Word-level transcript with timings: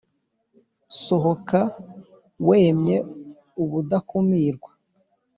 sohoka 1.03 1.59
wemye 2.47 2.97
ubudakumirwa 3.63 4.69